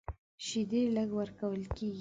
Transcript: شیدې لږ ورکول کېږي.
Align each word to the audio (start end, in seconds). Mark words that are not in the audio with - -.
شیدې 0.45 0.81
لږ 0.95 1.09
ورکول 1.19 1.61
کېږي. 1.75 1.89